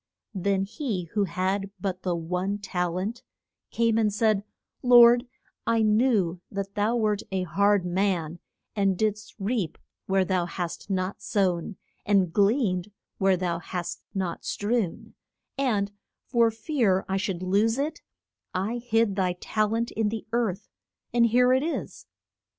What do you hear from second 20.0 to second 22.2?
the earth, and here it is.